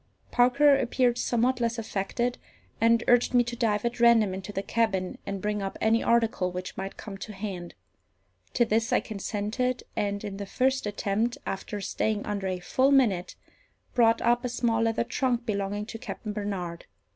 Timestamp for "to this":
8.55-8.91